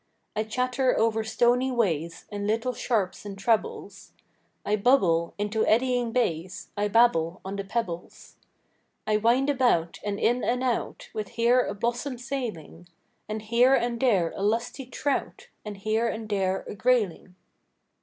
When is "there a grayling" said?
16.27-17.35